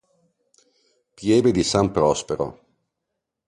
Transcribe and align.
Pieve 1.15 1.51
di 1.51 1.63
San 1.63 1.91
Prospero 1.91 2.47